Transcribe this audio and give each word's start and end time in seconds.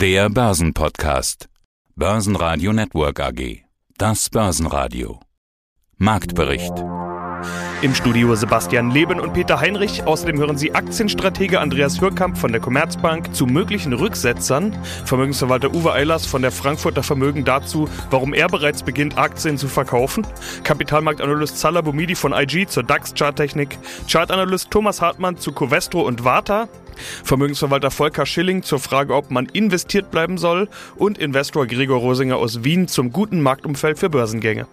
Der 0.00 0.30
Börsenpodcast. 0.30 1.50
Börsenradio 1.94 2.72
Network 2.72 3.20
AG. 3.20 3.64
Das 3.98 4.30
Börsenradio. 4.30 5.20
Marktbericht. 5.98 6.72
Im 7.82 7.94
Studio 7.94 8.34
Sebastian 8.34 8.90
Leben 8.90 9.20
und 9.20 9.34
Peter 9.34 9.60
Heinrich. 9.60 10.04
Außerdem 10.04 10.38
hören 10.38 10.56
Sie 10.56 10.74
Aktienstratege 10.74 11.60
Andreas 11.60 12.00
Hürkamp 12.00 12.38
von 12.38 12.50
der 12.50 12.62
Commerzbank 12.62 13.34
zu 13.34 13.44
möglichen 13.44 13.92
Rücksetzern, 13.92 14.74
Vermögensverwalter 15.04 15.74
Uwe 15.74 15.92
Eilers 15.92 16.24
von 16.24 16.40
der 16.40 16.50
Frankfurter 16.50 17.02
Vermögen 17.02 17.44
dazu, 17.44 17.86
warum 18.08 18.32
er 18.32 18.48
bereits 18.48 18.82
beginnt, 18.82 19.18
Aktien 19.18 19.58
zu 19.58 19.68
verkaufen, 19.68 20.26
Kapitalmarktanalyst 20.64 21.58
Salah 21.58 21.82
Boumidi 21.82 22.14
von 22.14 22.32
IG 22.32 22.66
zur 22.66 22.84
DAX-Charttechnik, 22.84 23.78
Chartanalyst 24.10 24.70
Thomas 24.70 25.02
Hartmann 25.02 25.36
zu 25.36 25.52
Covestro 25.52 26.00
und 26.00 26.24
Warta, 26.24 26.68
Vermögensverwalter 27.24 27.90
Volker 27.90 28.26
Schilling 28.26 28.62
zur 28.62 28.78
Frage, 28.78 29.14
ob 29.14 29.30
man 29.30 29.46
investiert 29.46 30.10
bleiben 30.10 30.38
soll 30.38 30.68
und 30.96 31.18
Investor 31.18 31.66
Gregor 31.66 31.98
Rosinger 31.98 32.36
aus 32.36 32.64
Wien 32.64 32.88
zum 32.88 33.12
guten 33.12 33.40
Marktumfeld 33.40 33.98
für 33.98 34.10
Börsengänge. 34.10 34.66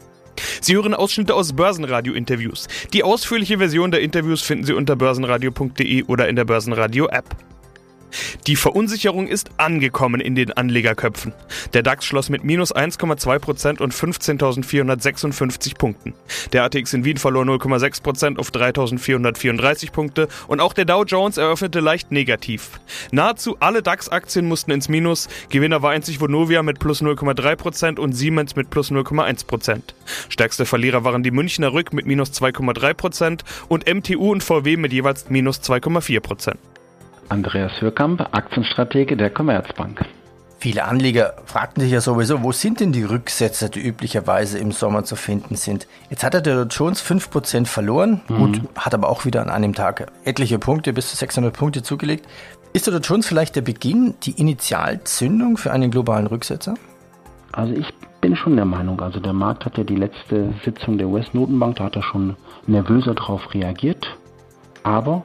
Sie 0.61 0.75
hören 0.75 0.93
Ausschnitte 0.93 1.33
aus 1.33 1.53
Börsenradio-Interviews. 1.53 2.67
Die 2.93 3.03
ausführliche 3.03 3.57
Version 3.57 3.91
der 3.91 4.01
Interviews 4.01 4.41
finden 4.41 4.65
Sie 4.65 4.73
unter 4.73 4.95
börsenradio.de 4.95 6.03
oder 6.03 6.27
in 6.29 6.35
der 6.35 6.45
Börsenradio-App. 6.45 7.35
Die 8.47 8.55
Verunsicherung 8.55 9.27
ist 9.27 9.49
angekommen 9.57 10.21
in 10.21 10.35
den 10.35 10.51
Anlegerköpfen. 10.51 11.33
Der 11.73 11.83
DAX 11.83 12.05
schloss 12.05 12.29
mit 12.29 12.43
minus 12.43 12.73
1,2% 12.73 13.81
und 13.81 13.93
15.456 13.93 15.77
Punkten. 15.77 16.13
Der 16.53 16.63
ATX 16.63 16.93
in 16.93 17.03
Wien 17.03 17.17
verlor 17.17 17.43
0,6% 17.43 18.37
auf 18.37 18.51
3.434 18.51 19.91
Punkte 19.91 20.27
und 20.47 20.59
auch 20.61 20.73
der 20.73 20.85
Dow 20.85 21.03
Jones 21.03 21.37
eröffnete 21.37 21.79
leicht 21.79 22.11
negativ. 22.11 22.79
Nahezu 23.11 23.57
alle 23.59 23.81
DAX-Aktien 23.81 24.47
mussten 24.47 24.71
ins 24.71 24.89
Minus. 24.89 25.27
Gewinner 25.49 25.81
war 25.81 25.91
einzig 25.91 26.21
Vonovia 26.21 26.63
mit 26.63 26.79
plus 26.79 27.01
0,3% 27.01 27.99
und 27.99 28.13
Siemens 28.13 28.55
mit 28.55 28.69
plus 28.69 28.91
0,1%. 28.91 29.81
Stärkste 30.29 30.65
Verlierer 30.65 31.03
waren 31.03 31.23
die 31.23 31.31
Münchner 31.31 31.73
Rück 31.73 31.93
mit 31.93 32.05
minus 32.05 32.31
2,3% 32.31 33.41
und 33.67 33.85
MTU 33.93 34.31
und 34.31 34.43
VW 34.43 34.77
mit 34.77 34.93
jeweils 34.93 35.29
minus 35.29 35.59
2,4%. 35.61 36.55
Andreas 37.29 37.81
Hürkamp, 37.81 38.21
Aktienstratege 38.31 39.17
der 39.17 39.29
Commerzbank. 39.29 40.05
Viele 40.59 40.85
Anleger 40.85 41.35
fragten 41.45 41.81
sich 41.81 41.91
ja 41.91 42.01
sowieso, 42.01 42.41
wo 42.41 42.51
sind 42.51 42.79
denn 42.79 42.91
die 42.91 43.03
Rücksätze, 43.03 43.69
die 43.69 43.79
üblicherweise 43.79 44.57
im 44.57 44.71
Sommer 44.71 45.03
zu 45.03 45.15
finden 45.15 45.55
sind? 45.55 45.87
Jetzt 46.09 46.23
hat 46.23 46.33
er 46.33 46.41
der 46.41 46.63
Jones 46.63 47.03
5% 47.03 47.67
verloren, 47.67 48.21
mhm. 48.27 48.37
gut, 48.37 48.61
hat 48.75 48.95
aber 48.95 49.09
auch 49.09 49.25
wieder 49.25 49.41
an 49.43 49.49
einem 49.49 49.75
Tag 49.75 50.11
etliche 50.25 50.57
Punkte, 50.57 50.93
bis 50.93 51.11
zu 51.11 51.17
600 51.17 51.55
Punkte 51.55 51.83
zugelegt. 51.83 52.25
Ist 52.73 52.87
der 52.87 52.99
Jones 52.99 53.27
vielleicht 53.27 53.55
der 53.55 53.61
Beginn, 53.61 54.15
die 54.23 54.31
Initialzündung 54.31 55.57
für 55.57 55.71
einen 55.71 55.91
globalen 55.91 56.25
Rücksetzer? 56.25 56.73
Also 57.51 57.73
ich 57.73 57.93
bin 58.21 58.35
schon 58.35 58.55
der 58.55 58.65
Meinung, 58.65 58.99
also 58.99 59.19
der 59.19 59.33
Markt 59.33 59.65
hat 59.65 59.77
ja 59.77 59.83
die 59.83 59.95
letzte 59.95 60.53
Sitzung 60.65 60.97
der 60.97 61.07
US-Notenbank, 61.07 61.75
da 61.75 61.85
hat 61.85 61.95
er 61.95 62.03
schon 62.03 62.35
nervöser 62.65 63.13
darauf 63.13 63.53
reagiert. 63.53 64.17
Aber 64.83 65.23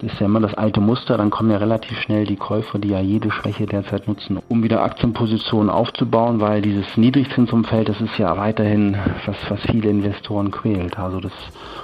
das 0.00 0.14
ist 0.14 0.20
ja 0.20 0.26
immer 0.26 0.40
das 0.40 0.54
alte 0.54 0.80
Muster, 0.80 1.18
dann 1.18 1.28
kommen 1.28 1.50
ja 1.50 1.58
relativ 1.58 2.00
schnell 2.00 2.24
die 2.24 2.36
Käufer, 2.36 2.78
die 2.78 2.88
ja 2.88 3.00
jede 3.00 3.30
Schwäche 3.30 3.66
derzeit 3.66 4.08
nutzen, 4.08 4.38
um 4.48 4.62
wieder 4.62 4.82
Aktienpositionen 4.82 5.68
aufzubauen, 5.68 6.40
weil 6.40 6.62
dieses 6.62 6.96
Niedrigzinsumfeld, 6.96 7.90
das 7.90 8.00
ist 8.00 8.16
ja 8.16 8.34
weiterhin 8.38 8.96
was, 9.26 9.36
was 9.50 9.60
viele 9.60 9.90
Investoren 9.90 10.50
quält. 10.50 10.98
Also 10.98 11.20
das 11.20 11.32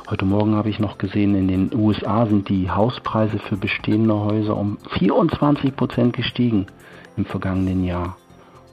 heute 0.09 0.25
Morgen 0.25 0.55
habe 0.55 0.71
ich 0.71 0.79
noch 0.79 0.97
gesehen, 0.97 1.35
in 1.35 1.49
den 1.49 1.71
USA 1.79 2.25
sind 2.25 2.49
die 2.49 2.71
Hauspreise 2.71 3.39
für 3.39 3.59
bestehende 3.59 4.15
Häuser 4.15 4.57
um 4.57 4.79
24 4.99 5.77
Prozent 5.77 6.15
gestiegen 6.15 6.67
im 7.19 7.27
vergangenen 7.27 7.85
Jahr. 7.85 8.17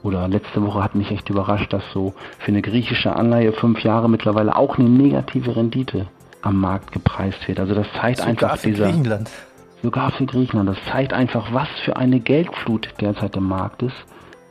Oder 0.02 0.26
letzte 0.28 0.62
Woche 0.62 0.82
hat 0.82 0.94
mich 0.94 1.10
echt 1.10 1.28
überrascht, 1.28 1.72
dass 1.72 1.82
so 1.92 2.14
für 2.38 2.48
eine 2.48 2.62
griechische 2.62 3.14
Anleihe 3.14 3.52
fünf 3.52 3.82
Jahre 3.82 4.08
mittlerweile 4.08 4.56
auch 4.56 4.78
eine 4.78 4.88
negative 4.88 5.56
Rendite 5.56 6.06
am 6.44 6.60
Markt 6.60 6.92
gepreist 6.92 7.46
wird. 7.48 7.58
Also 7.58 7.74
das 7.74 7.86
zeigt 8.00 8.18
sogar 8.18 8.30
einfach 8.30 8.56
für 8.58 8.70
dieser, 8.70 8.86
Griechenland. 8.86 9.30
Sogar 9.82 10.10
für 10.12 10.26
Griechenland. 10.26 10.68
Das 10.68 10.84
zeigt 10.90 11.12
einfach, 11.12 11.52
was 11.52 11.68
für 11.84 11.96
eine 11.96 12.20
Geldflut 12.20 12.88
derzeit 13.00 13.36
im 13.36 13.44
Markt 13.48 13.82
ist, 13.82 13.96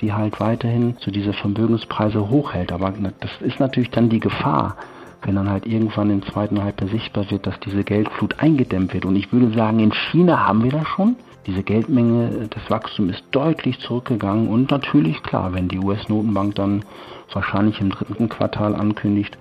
die 0.02 0.14
halt 0.14 0.40
weiterhin 0.40 0.98
zu 0.98 1.12
dieser 1.12 1.34
Vermögenspreise 1.34 2.30
hochhält. 2.30 2.72
Aber 2.72 2.94
das 3.20 3.32
ist 3.42 3.60
natürlich 3.60 3.92
dann 3.92 4.10
die 4.10 4.20
Gefahr, 4.20 4.76
wenn 5.22 5.36
dann 5.36 5.50
halt 5.50 5.66
irgendwann 5.66 6.10
im 6.10 6.24
zweiten 6.24 6.62
Halbjahr 6.64 6.90
sichtbar 6.90 7.30
wird, 7.32 7.48
dass 7.48 7.60
diese 7.60 7.84
Geldflut 7.84 8.40
eingedämmt 8.40 8.94
wird. 8.94 9.06
Und 9.06 9.16
ich 9.16 9.32
würde 9.32 9.54
sagen, 9.56 9.80
in 9.80 9.94
China 9.94 10.46
haben 10.46 10.64
wir 10.64 10.72
das 10.72 10.88
schon. 10.88 11.16
Diese 11.46 11.62
Geldmenge, 11.62 12.48
das 12.50 12.70
Wachstum 12.70 13.10
ist 13.10 13.24
deutlich 13.32 13.80
zurückgegangen 13.80 14.48
und 14.48 14.72
natürlich 14.72 15.22
klar, 15.24 15.54
wenn 15.54 15.68
die 15.68 15.78
US-Notenbank 15.78 16.56
dann 16.56 16.86
wahrscheinlich 17.34 17.82
im 17.82 17.90
dritten 17.90 18.30
Quartal 18.30 18.76
ankündigt, 18.76 19.38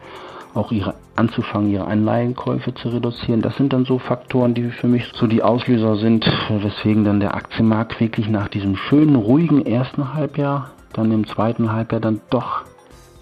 auch 0.55 0.71
ihre 0.73 0.95
anzufangen, 1.17 1.71
ihre 1.71 1.87
Anleihenkäufe 1.87 2.75
zu 2.75 2.89
reduzieren. 2.89 3.43
Das 3.43 3.57
sind 3.57 3.73
dann 3.73 3.85
so 3.85 3.99
Faktoren, 3.99 4.55
die 4.55 4.71
für 4.71 4.87
mich 4.87 5.11
so 5.15 5.27
die 5.27 5.43
Auslöser 5.43 5.97
sind, 5.97 6.27
weswegen 6.49 7.05
dann 7.05 7.21
der 7.21 7.35
Aktienmarkt 7.35 8.01
wirklich 8.01 8.29
nach 8.29 8.49
diesem 8.49 8.77
schönen, 8.77 9.17
ruhigen 9.17 9.65
ersten 9.65 10.15
Halbjahr, 10.15 10.71
dann 10.93 11.11
im 11.13 11.27
zweiten 11.27 11.73
Halbjahr 11.73 12.01
dann 12.01 12.21
doch 12.31 12.65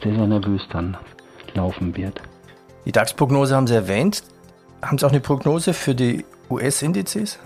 sehr, 0.03 0.15
sehr 0.15 0.27
nervös 0.27 0.63
dann 0.73 0.97
laufen 1.55 1.97
wird. 1.97 2.21
Die 2.85 2.93
DAX-Prognose 2.93 3.55
haben 3.55 3.67
Sie 3.67 3.75
erwähnt. 3.75 4.23
Haben 4.83 4.99
Sie 4.99 5.07
auch 5.07 5.11
eine 5.11 5.21
Prognose 5.21 5.75
für 5.75 5.95
die 5.95 6.25
US-Indizes? 6.49 7.39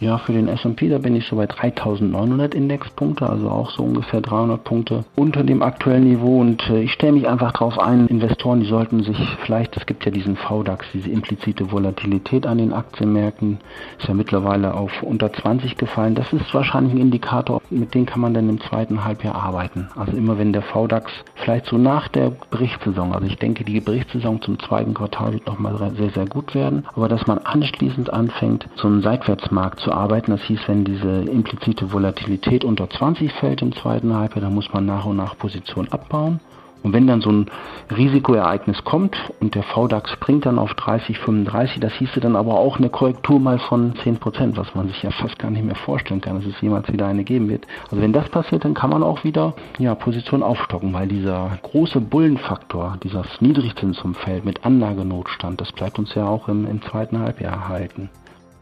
Ja, 0.00 0.18
für 0.18 0.32
den 0.32 0.46
S&P, 0.46 0.88
da 0.88 0.98
bin 0.98 1.16
ich 1.16 1.26
so 1.26 1.34
bei 1.34 1.46
3900 1.46 2.54
Indexpunkte, 2.54 3.28
also 3.28 3.50
auch 3.50 3.70
so 3.70 3.82
ungefähr 3.82 4.20
300 4.20 4.62
Punkte 4.62 5.04
unter 5.16 5.42
dem 5.42 5.60
aktuellen 5.60 6.04
Niveau 6.04 6.40
und 6.40 6.70
äh, 6.70 6.82
ich 6.82 6.92
stelle 6.92 7.14
mich 7.14 7.28
einfach 7.28 7.50
darauf 7.50 7.80
ein, 7.80 8.06
Investoren, 8.06 8.60
die 8.60 8.66
sollten 8.66 9.02
sich 9.02 9.18
vielleicht, 9.44 9.76
es 9.76 9.86
gibt 9.86 10.04
ja 10.04 10.12
diesen 10.12 10.36
VDAX, 10.36 10.86
diese 10.94 11.10
implizite 11.10 11.72
Volatilität 11.72 12.46
an 12.46 12.58
den 12.58 12.72
Aktienmärkten, 12.72 13.58
ist 13.98 14.06
ja 14.06 14.14
mittlerweile 14.14 14.74
auf 14.74 15.02
unter 15.02 15.32
20 15.32 15.76
gefallen. 15.76 16.14
Das 16.14 16.32
ist 16.32 16.54
wahrscheinlich 16.54 16.94
ein 16.94 17.00
Indikator, 17.00 17.60
mit 17.68 17.92
dem 17.92 18.06
kann 18.06 18.20
man 18.20 18.34
dann 18.34 18.48
im 18.48 18.60
zweiten 18.60 19.04
Halbjahr 19.04 19.34
arbeiten. 19.34 19.88
Also 19.96 20.16
immer 20.16 20.38
wenn 20.38 20.52
der 20.52 20.62
VDAX 20.62 21.10
vielleicht 21.34 21.66
so 21.66 21.76
nach 21.76 22.06
der 22.06 22.30
Berichtssaison, 22.50 23.12
also 23.12 23.26
ich 23.26 23.38
denke, 23.38 23.64
die 23.64 23.80
Berichtssaison 23.80 24.40
zum 24.42 24.60
zweiten 24.60 24.94
Quartal 24.94 25.32
wird 25.32 25.46
nochmal 25.48 25.76
sehr, 25.96 26.10
sehr 26.10 26.26
gut 26.26 26.54
werden, 26.54 26.86
aber 26.94 27.08
dass 27.08 27.26
man 27.26 27.38
anschließend 27.38 28.12
anfängt, 28.12 28.68
so 28.76 28.86
einen 28.86 29.02
Seitwärtsmarkt 29.02 29.80
zu 29.80 29.87
zu 29.88 29.94
arbeiten. 29.94 30.32
Das 30.32 30.42
hieß, 30.42 30.60
wenn 30.66 30.84
diese 30.84 31.22
implizite 31.22 31.92
Volatilität 31.92 32.62
unter 32.64 32.90
20 32.90 33.32
fällt 33.32 33.62
im 33.62 33.72
zweiten 33.72 34.14
Halbjahr, 34.14 34.42
dann 34.42 34.54
muss 34.54 34.72
man 34.72 34.84
nach 34.84 35.06
und 35.06 35.16
nach 35.16 35.36
Positionen 35.38 35.90
abbauen. 35.90 36.40
Und 36.82 36.92
wenn 36.92 37.08
dann 37.08 37.22
so 37.22 37.30
ein 37.30 37.46
Risikoereignis 37.90 38.84
kommt 38.84 39.16
und 39.40 39.56
der 39.56 39.64
VDAX 39.64 40.12
springt 40.12 40.46
dann 40.46 40.60
auf 40.60 40.74
30, 40.74 41.18
35, 41.18 41.80
das 41.80 41.92
hieße 41.94 42.20
dann 42.20 42.36
aber 42.36 42.54
auch 42.54 42.76
eine 42.76 42.88
Korrektur 42.88 43.40
mal 43.40 43.58
von 43.58 43.96
10 43.96 44.18
Prozent, 44.18 44.56
was 44.56 44.74
man 44.76 44.86
sich 44.86 45.02
ja 45.02 45.10
fast 45.10 45.38
gar 45.40 45.50
nicht 45.50 45.64
mehr 45.64 45.74
vorstellen 45.74 46.20
kann, 46.20 46.36
dass 46.36 46.46
es 46.46 46.60
jemals 46.60 46.92
wieder 46.92 47.06
eine 47.06 47.24
geben 47.24 47.48
wird. 47.48 47.66
Also 47.90 48.00
wenn 48.00 48.12
das 48.12 48.28
passiert, 48.28 48.64
dann 48.64 48.74
kann 48.74 48.90
man 48.90 49.02
auch 49.02 49.24
wieder 49.24 49.54
ja, 49.78 49.94
Position 49.96 50.42
aufstocken, 50.42 50.92
weil 50.92 51.08
dieser 51.08 51.58
große 51.62 52.00
Bullenfaktor, 52.00 52.96
dieses 53.02 53.40
Niedrigzinsumfeld 53.40 54.44
mit 54.44 54.64
Anlagenotstand, 54.64 55.60
das 55.60 55.72
bleibt 55.72 55.98
uns 55.98 56.14
ja 56.14 56.26
auch 56.28 56.46
im, 56.46 56.64
im 56.64 56.80
zweiten 56.82 57.18
Halbjahr 57.18 57.54
erhalten. 57.54 58.08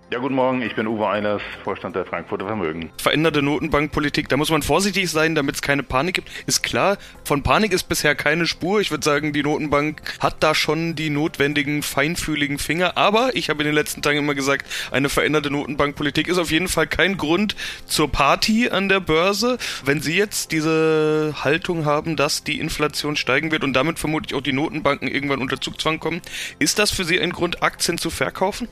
Ja, 0.09 0.21
guten 0.21 0.37
Morgen, 0.37 0.63
ich 0.63 0.77
bin 0.77 0.87
Uwe 0.87 1.09
Einers, 1.09 1.43
Vorstand 1.65 1.97
der 1.97 2.05
Frankfurter 2.05 2.47
Vermögen. 2.47 2.91
Veränderte 2.97 3.43
Notenbankpolitik, 3.43 4.29
da 4.29 4.37
muss 4.37 4.51
man 4.51 4.63
vorsichtig 4.63 5.11
sein, 5.11 5.35
damit 5.35 5.57
es 5.57 5.63
keine 5.63 5.83
Panik 5.83 6.15
gibt. 6.15 6.31
Ist 6.47 6.63
klar, 6.63 6.97
von 7.25 7.43
Panik 7.43 7.73
ist 7.73 7.89
bisher 7.89 8.15
keine 8.15 8.47
Spur. 8.47 8.81
Ich 8.81 8.93
würde 8.93 9.05
sagen, 9.05 9.33
die 9.33 9.43
Notenbank 9.43 10.01
hat 10.21 10.45
da 10.45 10.55
schon 10.55 10.95
die 10.95 11.11
notwendigen, 11.11 11.83
feinfühligen 11.83 12.59
Finger. 12.59 12.97
Aber 12.97 13.35
ich 13.35 13.51
habe 13.51 13.65
in 13.65 13.67
den 13.67 13.75
letzten 13.75 14.01
Tagen 14.01 14.19
immer 14.19 14.37
gesagt, 14.37 14.67
eine 14.93 15.09
veränderte 15.09 15.51
Notenbankpolitik 15.51 16.29
ist 16.29 16.39
auf 16.39 16.53
jeden 16.53 16.69
Fall 16.69 16.87
kein 16.87 17.17
Grund 17.17 17.57
zur 17.87 18.09
Party 18.09 18.69
an 18.71 18.89
der 18.89 19.01
Börse. 19.01 19.59
Wenn 19.85 20.01
Sie 20.01 20.17
jetzt 20.17 20.53
diese 20.53 21.35
Haltung 21.43 21.85
haben, 21.85 22.15
dass 22.15 22.45
die 22.45 22.61
Inflation 22.61 23.17
steigen 23.17 23.51
wird 23.51 23.65
und 23.65 23.73
damit 23.73 23.99
vermutlich 23.99 24.39
auch 24.39 24.43
die 24.43 24.53
Notenbanken 24.53 25.09
irgendwann 25.09 25.41
unter 25.41 25.61
Zugzwang 25.61 25.99
kommen, 25.99 26.23
ist 26.61 26.79
das 26.79 26.93
für 26.93 27.03
Sie 27.03 27.21
ein 27.21 27.33
Grund, 27.33 27.65
Aktien 27.65 27.99
zu 27.99 28.11
verkaufen? 28.11 28.69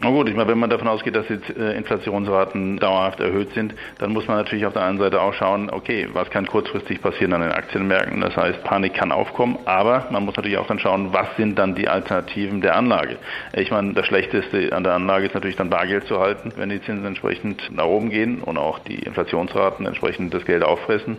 Na 0.00 0.10
gut, 0.10 0.28
ich 0.28 0.36
meine, 0.36 0.48
wenn 0.48 0.58
man 0.58 0.70
davon 0.70 0.86
ausgeht, 0.86 1.16
dass 1.16 1.26
die 1.26 1.40
äh, 1.58 1.76
Inflationsraten 1.76 2.78
dauerhaft 2.78 3.18
erhöht 3.18 3.50
sind, 3.54 3.74
dann 3.98 4.12
muss 4.12 4.28
man 4.28 4.36
natürlich 4.36 4.64
auf 4.64 4.72
der 4.72 4.82
einen 4.84 4.98
Seite 4.98 5.20
auch 5.20 5.34
schauen, 5.34 5.70
okay, 5.70 6.08
was 6.12 6.30
kann 6.30 6.46
kurzfristig 6.46 7.02
passieren 7.02 7.32
an 7.32 7.40
den 7.40 7.50
Aktienmärkten? 7.50 8.20
Das 8.20 8.36
heißt, 8.36 8.62
Panik 8.62 8.94
kann 8.94 9.10
aufkommen, 9.10 9.58
aber 9.64 10.06
man 10.12 10.24
muss 10.24 10.36
natürlich 10.36 10.56
auch 10.56 10.68
dann 10.68 10.78
schauen, 10.78 11.12
was 11.12 11.26
sind 11.36 11.58
dann 11.58 11.74
die 11.74 11.88
Alternativen 11.88 12.60
der 12.60 12.76
Anlage? 12.76 13.16
Ich 13.54 13.72
meine, 13.72 13.92
das 13.92 14.06
Schlechteste 14.06 14.72
an 14.72 14.84
der 14.84 14.94
Anlage 14.94 15.26
ist 15.26 15.34
natürlich 15.34 15.56
dann 15.56 15.68
Bargeld 15.68 16.06
zu 16.06 16.20
halten, 16.20 16.52
wenn 16.54 16.68
die 16.68 16.80
Zinsen 16.80 17.04
entsprechend 17.04 17.68
nach 17.72 17.86
oben 17.86 18.10
gehen 18.10 18.40
und 18.42 18.56
auch 18.56 18.78
die 18.78 19.00
Inflationsraten 19.00 19.84
entsprechend 19.84 20.32
das 20.32 20.44
Geld 20.44 20.62
auffressen. 20.62 21.16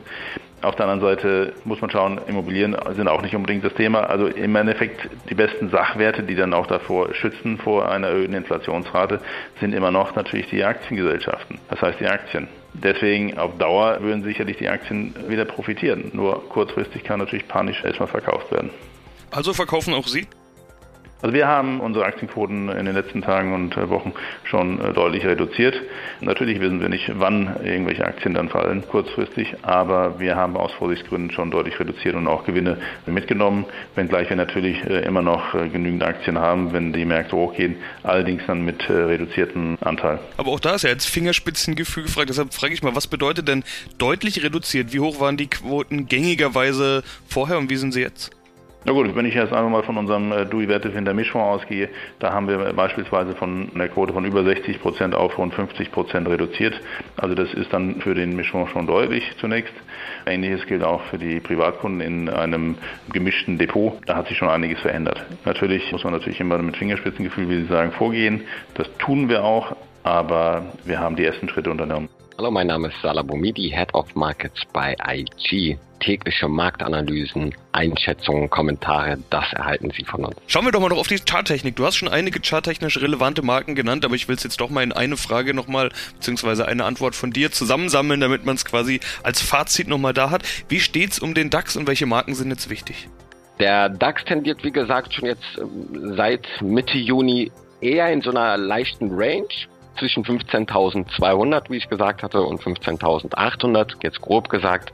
Auf 0.62 0.76
der 0.76 0.88
anderen 0.88 1.02
Seite 1.02 1.54
muss 1.64 1.80
man 1.80 1.90
schauen, 1.90 2.20
Immobilien 2.28 2.76
sind 2.96 3.08
auch 3.08 3.22
nicht 3.22 3.36
unbedingt 3.36 3.64
das 3.64 3.74
Thema. 3.74 4.02
Also 4.02 4.28
im 4.28 4.56
Endeffekt 4.56 5.10
die 5.30 5.36
besten 5.36 5.70
Sachwerte, 5.70 6.24
die 6.24 6.36
dann 6.36 6.54
auch 6.54 6.68
davor 6.68 7.14
schützen 7.14 7.58
vor 7.58 7.90
einer 7.90 8.08
erhöhten 8.08 8.34
Inflationsrate, 8.34 9.22
sind 9.60 9.74
immer 9.74 9.92
noch 9.92 10.16
natürlich 10.16 10.50
die 10.50 10.64
Aktiengesellschaften. 10.64 11.60
Das 11.70 11.82
heißt 11.82 12.00
die 12.00 12.08
Aktien. 12.08 12.48
Deswegen 12.74 13.38
auf 13.38 13.58
Dauer 13.58 14.02
würden 14.02 14.24
sicherlich 14.24 14.58
die 14.58 14.70
Aktien 14.70 15.16
wieder 15.28 15.46
profitieren. 15.46 16.12
Nur 16.14 16.48
kurzfristig 16.50 17.04
kann 17.04 17.20
natürlich 17.20 17.48
panisch 17.48 17.84
erstmal 17.84 18.08
verkauft 18.08 18.52
werden. 18.52 18.70
Also 19.32 19.54
verkaufen 19.54 19.94
auch 19.94 20.08
Sie? 20.08 20.28
Also 21.22 21.36
wir 21.36 21.48
haben 21.48 21.82
unsere 21.82 22.06
Aktienquoten 22.06 22.70
in 22.70 22.86
den 22.86 22.96
letzten 22.96 23.22
Tagen 23.22 23.54
und 23.54 23.76
äh, 23.76 23.90
Wochen 23.90 24.14
schon 24.46 24.80
äh, 24.80 24.94
deutlich 24.94 25.26
reduziert. 25.26 25.76
Natürlich 26.22 26.62
wissen 26.62 26.80
wir 26.80 26.88
nicht, 26.88 27.12
wann 27.16 27.58
irgendwelche 27.62 28.06
Aktien 28.06 28.34
dann 28.34 28.48
fallen, 28.48 28.84
kurzfristig, 28.88 29.56
aber 29.62 30.20
wir 30.20 30.38
haben 30.38 30.56
aus 30.56 30.72
Vorsichtsgründen 30.74 31.32
schon 31.32 31.52
deutlich 31.52 31.78
reduziert 31.78 32.16
und 32.16 32.28
auch 32.28 32.46
Gewinne 32.46 32.78
mitgenommen, 33.06 33.66
wenngleich 33.96 34.30
wir 34.30 34.38
natürlich 34.38 34.82
äh, 34.86 35.02
immer 35.02 35.22
noch 35.22 35.52
genügend 35.52 36.04
Aktien 36.04 36.38
haben, 36.38 36.72
wenn 36.72 36.94
die 36.94 37.04
Märkte 37.04 37.36
hochgehen, 37.36 37.76
allerdings 38.04 38.44
dann 38.48 38.64
mit 38.64 38.90
reduziertem 38.90 39.78
Anteil. 39.82 40.20
Aber 40.38 40.52
auch 40.52 40.60
da 40.60 40.76
ist 40.76 40.84
ja 40.84 40.90
jetzt 40.90 41.08
Fingerspitzengefühl 41.08 42.04
gefragt, 42.04 42.30
deshalb 42.30 42.54
frage 42.54 42.74
ich 42.74 42.84
mal, 42.84 42.96
was 42.96 43.08
bedeutet 43.08 43.48
denn 43.48 43.64
deutlich 43.98 44.44
reduziert? 44.44 44.94
Wie 44.94 45.00
hoch 45.00 45.20
waren 45.20 45.38
die 45.38 45.48
Quoten 45.48 46.08
gängigerweise 46.08 47.04
vorher 47.28 47.58
und 47.58 47.70
wie 47.70 47.76
sind 47.76 47.94
sie 47.94 48.02
jetzt? 48.02 48.39
Na 48.86 48.94
gut, 48.94 49.14
wenn 49.14 49.26
ich 49.26 49.36
jetzt 49.36 49.52
einfach 49.52 49.70
mal 49.70 49.84
von 49.84 49.98
unserem 49.98 50.32
äh, 50.32 50.46
DUI-Wertefinder 50.46 51.14
Mischfonds 51.14 51.64
ausgehe, 51.64 51.90
da 52.20 52.32
haben 52.32 52.48
wir 52.48 52.58
beispielsweise 52.74 53.36
von 53.36 53.70
einer 53.76 53.90
Quote 53.90 54.14
von 54.14 54.24
über 54.24 54.44
60 54.44 54.82
Prozent 54.82 55.14
auf 55.14 55.38
rund 55.38 55.54
50 55.54 55.92
Prozent 55.92 56.30
reduziert. 56.30 56.80
Also 57.18 57.36
das 57.36 57.54
ist 57.54 57.74
dann 57.74 58.00
für 58.00 58.16
den 58.16 58.38
Mischfonds 58.38 58.72
schon 58.72 58.88
deutlich 58.88 59.36
zunächst. 59.42 59.74
Ähnliches 60.26 60.66
gilt 60.66 60.84
auch 60.84 61.02
für 61.04 61.18
die 61.18 61.42
Privatkunden 61.42 62.00
in 62.00 62.30
einem 62.30 62.78
gemischten 63.12 63.58
Depot. 63.58 64.00
Da 64.06 64.16
hat 64.16 64.30
sich 64.30 64.38
schon 64.38 64.50
einiges 64.50 64.80
verändert. 64.80 65.26
Natürlich 65.44 65.92
muss 65.92 66.06
man 66.06 66.14
natürlich 66.14 66.40
immer 66.40 66.58
mit 66.60 66.78
Fingerspitzengefühl, 66.78 67.50
wie 67.50 67.62
Sie 67.62 67.68
sagen, 67.68 67.92
vorgehen. 67.92 68.44
Das 68.76 68.90
tun 68.98 69.28
wir 69.28 69.44
auch, 69.44 69.76
aber 70.04 70.64
wir 70.86 71.00
haben 71.00 71.18
die 71.18 71.26
ersten 71.26 71.50
Schritte 71.50 71.70
unternommen. 71.70 72.08
Hallo, 72.40 72.52
mein 72.52 72.68
Name 72.68 72.88
ist 72.88 72.96
Salah 73.02 73.22
Boumidi, 73.22 73.70
Head 73.70 73.94
of 73.94 74.16
Markets 74.16 74.62
bei 74.72 74.96
IG. 75.06 75.78
Tägliche 76.00 76.48
Marktanalysen, 76.48 77.54
Einschätzungen, 77.74 78.50
Kommentare, 78.50 79.18
das 79.30 79.52
erhalten 79.52 79.92
Sie 79.92 80.06
von 80.06 80.24
uns. 80.24 80.38
Schauen 80.48 80.64
wir 80.64 80.72
doch 80.72 80.80
mal 80.80 80.88
noch 80.88 81.00
auf 81.00 81.10
die 81.10 81.18
Charttechnik. 81.18 81.76
Du 81.76 81.86
hast 81.86 81.98
schon 81.98 82.08
einige 82.08 82.40
charttechnisch 82.42 83.02
relevante 83.02 83.42
Marken 83.42 83.76
genannt, 83.76 84.06
aber 84.06 84.16
ich 84.16 84.30
will 84.30 84.38
es 84.38 84.44
jetzt 84.44 84.62
doch 84.62 84.70
mal 84.70 84.84
in 84.84 84.94
eine 84.94 85.18
Frage 85.18 85.54
nochmal, 85.54 85.92
beziehungsweise 86.14 86.66
eine 86.66 86.86
Antwort 86.86 87.14
von 87.14 87.32
dir 87.32 87.52
zusammensammeln, 87.52 88.22
damit 88.22 88.46
man 88.46 88.56
es 88.56 88.64
quasi 88.64 89.02
als 89.22 89.42
Fazit 89.42 89.90
nochmal 89.90 90.14
da 90.14 90.30
hat. 90.30 90.44
Wie 90.70 90.80
steht's 90.80 91.20
um 91.20 91.34
den 91.34 91.50
DAX 91.50 91.76
und 91.76 91.88
welche 91.88 92.06
Marken 92.06 92.36
sind 92.36 92.52
jetzt 92.52 92.70
wichtig? 92.70 93.10
Der 93.60 93.90
DAX 93.90 94.24
tendiert, 94.24 94.64
wie 94.64 94.72
gesagt, 94.72 95.14
schon 95.14 95.28
jetzt 95.28 95.44
ähm, 95.58 96.16
seit 96.16 96.48
Mitte 96.62 96.98
Juni 96.98 97.52
eher 97.82 98.10
in 98.14 98.22
so 98.22 98.30
einer 98.30 98.56
leichten 98.56 99.10
Range 99.12 99.50
zwischen 100.00 100.24
15.200, 100.24 101.70
wie 101.70 101.78
ich 101.78 101.90
gesagt 101.90 102.24
hatte, 102.24 102.42
und 102.42 102.62
15.800, 102.62 103.96
jetzt 104.02 104.22
grob 104.22 104.50
gesagt. 104.50 104.94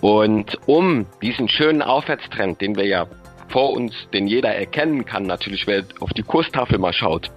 Und 0.00 0.58
um 0.66 1.06
diesen 1.22 1.48
schönen 1.48 1.82
Aufwärtstrend, 1.82 2.60
den 2.60 2.76
wir 2.76 2.86
ja 2.86 3.06
vor 3.48 3.72
uns, 3.72 3.94
den 4.12 4.26
jeder 4.26 4.54
erkennen 4.54 5.04
kann, 5.04 5.24
natürlich, 5.24 5.66
wer 5.66 5.84
auf 6.00 6.10
die 6.10 6.22
Kurstafel 6.22 6.78
mal 6.78 6.92
schaut, 6.92 7.30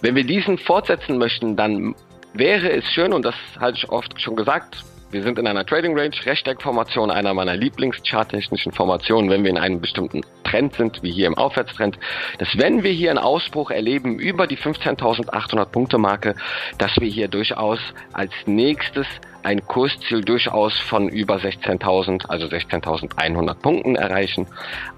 wenn 0.00 0.14
wir 0.14 0.24
diesen 0.24 0.58
fortsetzen 0.58 1.18
möchten, 1.18 1.56
dann 1.56 1.94
wäre 2.32 2.70
es 2.70 2.84
schön, 2.92 3.12
und 3.12 3.24
das 3.24 3.34
hatte 3.58 3.76
ich 3.76 3.88
oft 3.88 4.20
schon 4.20 4.36
gesagt, 4.36 4.84
wir 5.10 5.22
sind 5.22 5.38
in 5.38 5.46
einer 5.46 5.66
Trading 5.66 5.98
Range, 5.98 6.14
Rechteckformation, 6.24 7.10
einer 7.10 7.34
meiner 7.34 7.56
Lieblingscharttechnischen 7.56 8.72
Formationen, 8.72 9.30
wenn 9.30 9.42
wir 9.42 9.50
in 9.50 9.58
einem 9.58 9.80
bestimmten 9.80 10.22
Trend 10.44 10.74
sind, 10.74 11.02
wie 11.02 11.10
hier 11.10 11.26
im 11.26 11.36
Aufwärtstrend, 11.36 11.98
dass 12.38 12.48
wenn 12.56 12.82
wir 12.82 12.92
hier 12.92 13.10
einen 13.10 13.18
Ausbruch 13.18 13.70
erleben 13.70 14.18
über 14.18 14.46
die 14.46 14.56
15.800 14.56 15.66
Punkte 15.66 15.98
Marke, 15.98 16.34
dass 16.78 16.92
wir 16.98 17.08
hier 17.08 17.28
durchaus 17.28 17.80
als 18.12 18.32
nächstes 18.46 19.06
ein 19.42 19.66
Kursziel 19.66 20.20
durchaus 20.20 20.78
von 20.78 21.08
über 21.08 21.36
16.000, 21.36 22.26
also 22.28 22.46
16.100 22.46 23.54
Punkten 23.54 23.96
erreichen. 23.96 24.46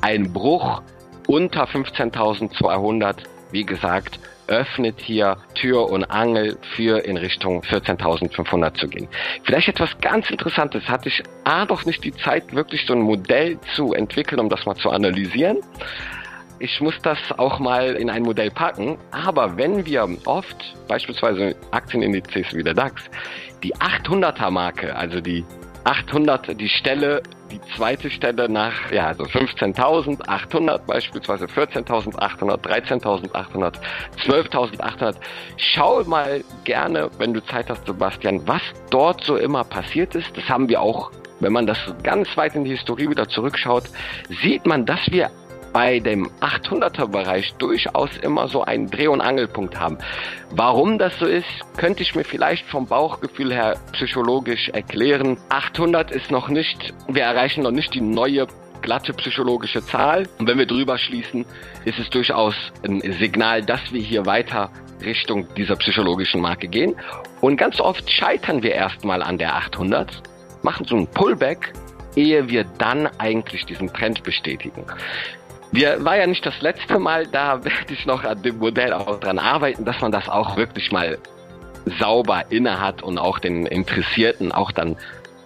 Ein 0.00 0.32
Bruch 0.32 0.82
unter 1.26 1.64
15.200, 1.64 3.17
wie 3.53 3.64
gesagt, 3.64 4.19
öffnet 4.46 5.00
hier 5.00 5.36
Tür 5.54 5.90
und 5.90 6.04
Angel 6.04 6.58
für 6.76 7.04
in 7.04 7.16
Richtung 7.16 7.62
14.500 7.62 8.74
zu 8.74 8.88
gehen. 8.88 9.08
Vielleicht 9.44 9.68
etwas 9.68 9.90
ganz 10.00 10.30
Interessantes. 10.30 10.88
Hatte 10.88 11.08
ich 11.08 11.22
A 11.44 11.64
doch 11.64 11.84
nicht 11.84 12.04
die 12.04 12.12
Zeit, 12.12 12.52
wirklich 12.54 12.84
so 12.86 12.94
ein 12.94 13.00
Modell 13.00 13.58
zu 13.74 13.92
entwickeln, 13.92 14.40
um 14.40 14.48
das 14.48 14.66
mal 14.66 14.76
zu 14.76 14.90
analysieren. 14.90 15.58
Ich 16.58 16.80
muss 16.80 16.94
das 17.02 17.18
auch 17.38 17.58
mal 17.58 17.94
in 17.96 18.08
ein 18.08 18.22
Modell 18.22 18.50
packen. 18.50 18.98
Aber 19.10 19.56
wenn 19.56 19.84
wir 19.84 20.08
oft, 20.26 20.56
beispielsweise 20.86 21.56
Aktienindizes 21.70 22.54
wie 22.54 22.62
der 22.62 22.74
DAX, 22.74 23.02
die 23.62 23.74
800er 23.74 24.50
Marke, 24.50 24.94
also 24.94 25.20
die 25.20 25.44
800, 25.84 26.60
die 26.60 26.68
Stelle 26.68 27.22
die 27.52 27.60
zweite 27.76 28.10
Stelle 28.10 28.49
nach, 28.49 28.90
ja, 28.90 29.08
also 29.08 29.25
15.800 29.25 30.78
beispielsweise, 30.87 31.46
14.800, 31.46 32.60
13.800, 32.60 33.75
12.800. 34.26 35.16
Schau 35.56 36.02
mal 36.04 36.43
gerne, 36.64 37.10
wenn 37.19 37.34
du 37.34 37.44
Zeit 37.44 37.69
hast, 37.69 37.87
Sebastian, 37.87 38.46
was 38.46 38.62
dort 38.90 39.22
so 39.25 39.37
immer 39.37 39.64
passiert 39.64 40.14
ist. 40.14 40.37
Das 40.37 40.49
haben 40.49 40.69
wir 40.69 40.81
auch 40.81 41.10
wenn 41.40 41.52
man 41.52 41.66
das 41.66 41.78
ganz 42.04 42.28
weit 42.37 42.54
in 42.54 42.62
die 42.62 42.70
Historie 42.70 43.10
wieder 43.10 43.28
zurückschaut, 43.28 43.90
sieht 44.43 44.64
man, 44.64 44.87
dass 44.87 45.00
wir 45.10 45.28
bei 45.72 46.00
dem 46.00 46.28
800er 46.40 47.06
Bereich 47.06 47.54
durchaus 47.54 48.16
immer 48.19 48.48
so 48.48 48.62
einen 48.62 48.90
Dreh- 48.90 49.08
und 49.08 49.20
Angelpunkt 49.20 49.78
haben. 49.78 49.98
Warum 50.50 50.98
das 50.98 51.19
so 51.19 51.26
ist, 51.26 51.46
könnte 51.76 52.02
ich 52.02 52.14
mir 52.14 52.24
vielleicht 52.24 52.66
vom 52.66 52.86
Bauchgefühl 52.86 53.52
her 53.52 53.76
psychologisch 53.92 54.69
erklären. 54.69 55.38
800 55.48 56.10
ist 56.10 56.30
noch 56.30 56.48
nicht, 56.48 56.92
wir 57.08 57.22
erreichen 57.22 57.62
noch 57.62 57.70
nicht 57.70 57.94
die 57.94 58.00
neue 58.00 58.46
glatte 58.82 59.12
psychologische 59.14 59.84
Zahl. 59.84 60.28
Und 60.38 60.48
wenn 60.48 60.58
wir 60.58 60.66
drüber 60.66 60.98
schließen, 60.98 61.46
ist 61.84 61.98
es 61.98 62.10
durchaus 62.10 62.54
ein 62.84 63.00
Signal, 63.18 63.62
dass 63.62 63.92
wir 63.92 64.02
hier 64.02 64.26
weiter 64.26 64.70
Richtung 65.02 65.46
dieser 65.54 65.76
psychologischen 65.76 66.40
Marke 66.40 66.68
gehen. 66.68 66.94
Und 67.40 67.56
ganz 67.56 67.80
oft 67.80 68.10
scheitern 68.10 68.62
wir 68.62 68.75
erstmal 68.75 69.22
an 69.22 69.38
der 69.38 69.56
800, 69.56 70.22
machen 70.62 70.86
so 70.86 70.96
einen 70.96 71.06
Pullback, 71.06 71.72
ehe 72.14 72.48
wir 72.48 72.64
dann 72.78 73.08
eigentlich 73.18 73.64
diesen 73.64 73.92
Trend 73.92 74.22
bestätigen. 74.22 74.84
Wir 75.72 76.04
war 76.04 76.19
ja 76.19 76.26
nicht 76.26 76.44
das 76.44 76.60
letzte 76.60 76.98
Mal, 76.98 77.26
da 77.26 77.64
werde 77.64 77.94
ich 77.94 78.04
noch 78.04 78.24
an 78.24 78.42
dem 78.42 78.58
Modell 78.58 78.92
auch 78.92 79.19
dran 79.19 79.38
arbeiten, 79.38 79.86
dass 79.86 80.02
man 80.02 80.12
das 80.12 80.28
auch 80.28 80.58
wirklich 80.58 80.92
mal 80.92 81.16
sauber 81.98 82.44
inne 82.50 82.78
hat 82.78 83.02
und 83.02 83.16
auch 83.16 83.38
den 83.38 83.64
Interessierten 83.64 84.52
auch 84.52 84.70
dann 84.70 84.96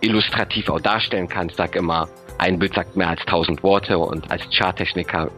illustrativ 0.01 0.69
auch 0.69 0.81
darstellen 0.81 1.29
kann. 1.29 1.49
Ich 1.49 1.55
sage 1.55 1.79
immer, 1.79 2.09
ein 2.39 2.59
Bild 2.59 2.75
sagt 2.75 2.97
mehr 2.97 3.09
als 3.09 3.25
tausend 3.25 3.63
Worte 3.63 3.99
und 3.99 4.29
als 4.29 4.43
Charttechniker 4.53 5.31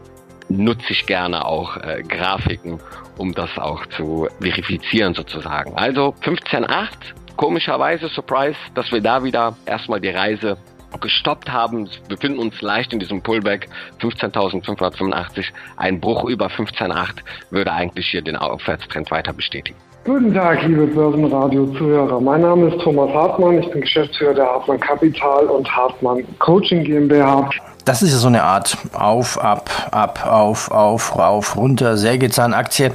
nutze 0.49 0.85
ich 0.89 1.05
gerne 1.05 1.45
auch 1.45 1.77
äh, 1.77 2.01
Grafiken, 2.01 2.79
um 3.19 3.35
das 3.35 3.59
auch 3.59 3.85
zu 3.85 4.27
verifizieren 4.41 5.13
sozusagen. 5.13 5.77
Also 5.77 6.15
15.8, 6.23 6.89
komischerweise 7.37 8.07
Surprise, 8.09 8.57
dass 8.73 8.91
wir 8.91 9.01
da 9.01 9.23
wieder 9.23 9.55
erstmal 9.67 10.01
die 10.01 10.09
Reise 10.09 10.57
gestoppt 10.99 11.51
haben. 11.51 11.87
Wir 12.07 12.15
befinden 12.15 12.39
uns 12.39 12.61
leicht 12.61 12.93
in 12.93 12.99
diesem 12.99 13.21
Pullback 13.21 13.67
15.585. 14.01 15.45
Ein 15.77 15.99
Bruch 15.99 16.25
über 16.25 16.47
15.8 16.47 17.17
würde 17.51 17.71
eigentlich 17.71 18.07
hier 18.07 18.21
den 18.21 18.35
Aufwärtstrend 18.35 19.11
weiter 19.11 19.33
bestätigen. 19.33 19.77
Guten 20.05 20.33
Tag, 20.33 20.63
liebe 20.63 20.87
Börsenradio-Zuhörer. 20.87 22.21
Mein 22.21 22.41
Name 22.41 22.73
ist 22.73 22.81
Thomas 22.81 23.13
Hartmann. 23.13 23.59
Ich 23.59 23.69
bin 23.69 23.81
Geschäftsführer 23.81 24.33
der 24.33 24.45
Hartmann 24.45 24.79
Kapital 24.79 25.45
und 25.45 25.69
Hartmann 25.69 26.23
Coaching 26.39 26.83
GmbH. 26.83 27.49
Das 27.85 28.01
ist 28.01 28.11
ja 28.11 28.17
so 28.17 28.27
eine 28.27 28.41
Art 28.41 28.77
Auf, 28.93 29.37
Ab, 29.37 29.69
Ab, 29.91 30.25
Auf, 30.25 30.71
Auf, 30.71 31.17
Rauf, 31.17 31.57
Runter, 31.57 31.97
Sägezahnaktie, 31.97 32.91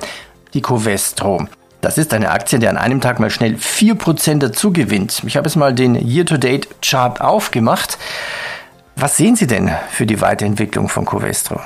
die 0.55 0.63
Covestro. 0.63 1.47
Das 1.85 1.99
ist 1.99 2.15
eine 2.15 2.31
Aktie, 2.31 2.59
die 2.59 2.67
an 2.67 2.79
einem 2.79 3.03
Tag 3.03 3.21
mal 3.21 3.29
schnell 3.29 3.57
4% 3.57 4.39
dazu 4.39 4.73
gewinnt. 4.73 5.23
Ich 5.27 5.37
habe 5.37 5.47
jetzt 5.47 5.57
mal 5.57 5.75
den 5.75 5.95
Year-to-Date-Chart 5.95 7.21
aufgemacht. 7.21 7.99
Was 8.97 9.19
sehen 9.19 9.37
Sie 9.37 9.47
denn 9.47 9.71
für 9.91 10.07
die 10.07 10.23
Weiterentwicklung 10.23 10.89
von 10.89 11.05
Covestro? 11.05 11.61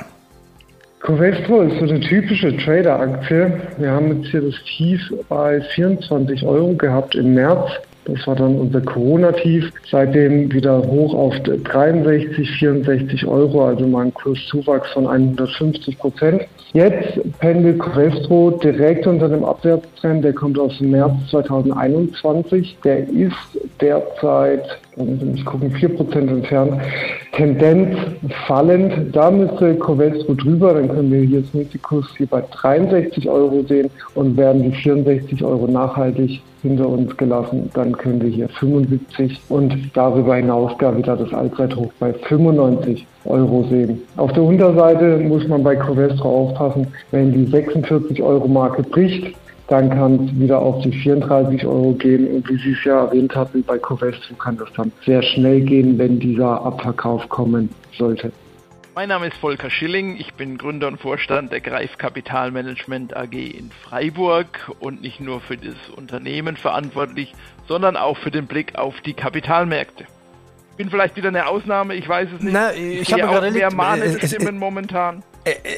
Covestro 1.02 1.62
ist 1.62 1.78
so 1.78 1.84
eine 1.84 2.00
typische 2.00 2.56
Trader-Aktie. 2.56 3.60
Wir 3.76 3.92
haben 3.92 4.16
jetzt 4.16 4.32
hier 4.32 4.40
das 4.40 4.56
Tief 4.76 5.00
bei 5.28 5.60
24 5.76 6.42
Euro 6.42 6.74
gehabt 6.74 7.14
im 7.14 7.34
März. 7.34 7.70
Das 8.08 8.26
war 8.26 8.36
dann 8.36 8.58
unser 8.58 8.80
Corona-Tief. 8.80 9.70
Seitdem 9.90 10.50
wieder 10.52 10.82
hoch 10.82 11.14
auf 11.14 11.34
63, 11.40 12.50
64 12.58 13.26
Euro, 13.26 13.66
also 13.66 13.86
mal 13.86 14.06
ein 14.06 14.14
Kurszuwachs 14.14 14.90
von 14.92 15.06
150 15.06 15.98
Prozent. 15.98 16.42
Jetzt 16.72 17.20
pendelt 17.38 17.78
Covestro 17.78 18.50
direkt 18.62 19.06
unter 19.06 19.28
dem 19.28 19.44
Abwärtstrend. 19.44 20.24
Der 20.24 20.32
kommt 20.32 20.58
aus 20.58 20.78
dem 20.78 20.90
März 20.90 21.12
2021. 21.30 22.78
Der 22.82 23.08
ist 23.08 23.36
derzeit 23.80 24.78
ich 25.34 25.44
gucke 25.44 25.66
4% 25.66 26.28
entfernt, 26.28 26.80
Tendenz 27.32 27.96
fallend. 28.46 29.14
Da 29.14 29.30
müsste 29.30 29.74
Covestro 29.76 30.34
drüber, 30.34 30.74
dann 30.74 30.88
können 30.88 31.12
wir 31.12 31.20
hier 31.20 31.42
das 31.42 31.82
Kurs 31.82 32.06
hier 32.16 32.26
bei 32.26 32.42
63 32.50 33.28
Euro 33.28 33.62
sehen 33.68 33.90
und 34.14 34.36
werden 34.36 34.62
die 34.62 34.72
64 34.72 35.44
Euro 35.44 35.66
nachhaltig 35.66 36.40
hinter 36.62 36.88
uns 36.88 37.16
gelassen, 37.16 37.70
dann 37.74 37.92
können 37.92 38.20
wir 38.20 38.28
hier 38.28 38.48
75 38.48 39.40
und 39.48 39.74
darüber 39.94 40.36
hinaus 40.36 40.76
gar 40.78 40.96
wieder 40.96 41.16
das 41.16 41.32
Allzeithoch 41.32 41.90
bei 42.00 42.12
95 42.12 43.06
Euro 43.24 43.64
sehen. 43.70 44.02
Auf 44.16 44.32
der 44.32 44.42
Unterseite 44.42 45.18
muss 45.18 45.46
man 45.46 45.62
bei 45.62 45.76
Covestro 45.76 46.28
aufpassen, 46.28 46.86
wenn 47.10 47.32
die 47.32 47.44
46 47.44 48.22
Euro 48.22 48.48
Marke 48.48 48.82
bricht, 48.82 49.34
dann 49.68 49.90
kann 49.90 50.26
es 50.26 50.40
wieder 50.40 50.58
auf 50.58 50.82
die 50.82 50.92
34 50.92 51.64
Euro 51.66 51.92
gehen. 51.92 52.26
Und 52.34 52.48
wie 52.48 52.56
Sie 52.56 52.72
es 52.72 52.84
ja 52.84 53.04
erwähnt 53.04 53.34
hatten, 53.36 53.62
bei 53.62 53.78
Covestro 53.78 54.34
kann 54.34 54.56
das 54.56 54.68
dann 54.74 54.90
sehr 55.04 55.22
schnell 55.22 55.60
gehen, 55.60 55.98
wenn 55.98 56.18
dieser 56.18 56.62
Abverkauf 56.62 57.28
kommen 57.28 57.68
sollte. 57.96 58.32
Mein 58.94 59.10
Name 59.10 59.28
ist 59.28 59.36
Volker 59.36 59.70
Schilling, 59.70 60.16
ich 60.18 60.34
bin 60.34 60.58
Gründer 60.58 60.88
und 60.88 60.98
Vorstand 61.00 61.52
der 61.52 61.60
Greif 61.60 61.98
Kapitalmanagement 61.98 63.16
AG 63.16 63.32
in 63.32 63.70
Freiburg 63.84 64.72
und 64.80 65.02
nicht 65.02 65.20
nur 65.20 65.40
für 65.40 65.56
das 65.56 65.76
Unternehmen 65.94 66.56
verantwortlich, 66.56 67.32
sondern 67.68 67.96
auch 67.96 68.16
für 68.16 68.32
den 68.32 68.48
Blick 68.48 68.76
auf 68.76 69.00
die 69.02 69.14
Kapitalmärkte. 69.14 70.04
Bin 70.76 70.90
vielleicht 70.90 71.14
wieder 71.14 71.28
eine 71.28 71.46
Ausnahme, 71.46 71.94
ich 71.94 72.08
weiß 72.08 72.28
es 72.36 72.42
nicht. 72.42 72.52
Na, 72.52 72.72
ich, 72.72 73.02
ich 73.02 73.12
habe 73.12 73.22
gerade 73.22 73.52
mehr 73.52 73.72
manische 73.72 74.26
Stimmen 74.26 74.58
momentan. 74.58 75.22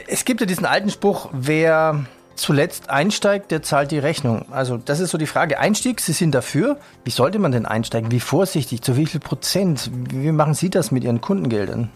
Es 0.07 0.25
gibt 0.25 0.41
ja 0.41 0.47
diesen 0.47 0.65
alten 0.65 0.89
Spruch, 0.89 1.29
wer 1.33 2.07
zuletzt 2.41 2.91
einsteigt, 2.91 3.51
der 3.51 3.63
zahlt 3.63 3.91
die 3.91 3.99
Rechnung. 3.99 4.47
Also 4.51 4.77
das 4.77 5.01
ist 5.01 5.11
so 5.11 5.19
die 5.19 5.27
Frage. 5.27 5.59
Einstieg, 5.59 6.01
Sie 6.01 6.13
sind 6.13 6.35
dafür. 6.35 6.79
Wie 7.05 7.11
sollte 7.11 7.39
man 7.39 7.53
denn 7.53 7.67
einsteigen? 7.67 8.11
Wie 8.11 8.21
vorsichtig? 8.21 8.83
Zu 8.83 8.97
wie 8.97 9.07
viel 9.07 9.21
Prozent? 9.21 9.91
Wie 9.93 10.33
machen 10.33 10.55
Sie 10.55 10.71
das 10.71 10.91
mit 10.91 11.05
Ihren 11.05 11.21
Kundengeldern? 11.21 11.91